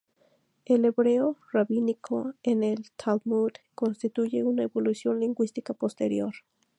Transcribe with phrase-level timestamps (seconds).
[0.65, 6.33] El hebreo rabínico en el Talmud, constituye una evolución lingüística posterior.